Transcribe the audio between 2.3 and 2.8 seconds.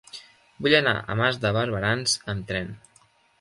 amb tren.